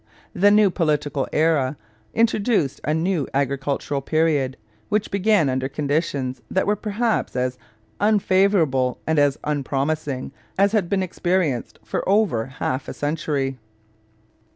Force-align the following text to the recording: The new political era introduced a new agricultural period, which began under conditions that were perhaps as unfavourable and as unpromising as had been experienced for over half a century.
The 0.33 0.49
new 0.49 0.71
political 0.71 1.27
era 1.31 1.77
introduced 2.15 2.81
a 2.83 2.91
new 2.91 3.27
agricultural 3.35 4.01
period, 4.01 4.57
which 4.89 5.11
began 5.11 5.47
under 5.47 5.69
conditions 5.69 6.41
that 6.49 6.65
were 6.65 6.75
perhaps 6.75 7.35
as 7.35 7.59
unfavourable 7.99 8.97
and 9.05 9.19
as 9.19 9.37
unpromising 9.43 10.31
as 10.57 10.71
had 10.71 10.89
been 10.89 11.03
experienced 11.03 11.77
for 11.83 12.01
over 12.09 12.47
half 12.47 12.87
a 12.87 12.95
century. 12.95 13.59